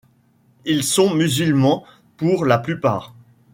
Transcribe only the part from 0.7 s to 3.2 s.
sont musulmans pour la plupart.